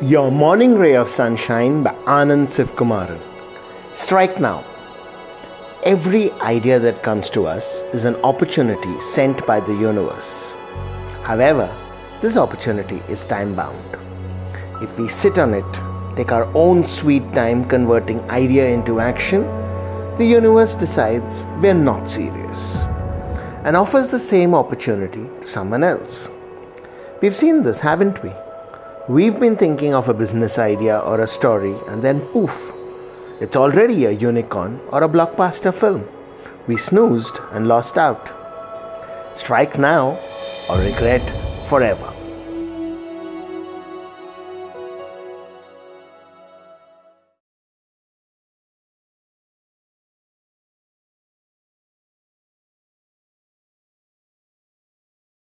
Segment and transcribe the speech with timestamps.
[0.00, 3.20] Your Morning Ray of Sunshine by Anand Sivkumaran.
[3.96, 4.64] Strike now.
[5.82, 10.54] Every idea that comes to us is an opportunity sent by the universe.
[11.24, 11.68] However,
[12.20, 13.96] this opportunity is time bound.
[14.80, 15.80] If we sit on it,
[16.14, 19.42] take our own sweet time converting idea into action,
[20.14, 22.84] the universe decides we are not serious
[23.64, 26.30] and offers the same opportunity to someone else.
[27.20, 28.30] We've seen this, haven't we?
[29.08, 32.74] We've been thinking of a business idea or a story, and then poof,
[33.40, 36.06] it's already a unicorn or a blockbuster film.
[36.66, 38.30] We snoozed and lost out.
[39.34, 40.18] Strike now
[40.68, 41.22] or regret
[41.70, 42.17] forever.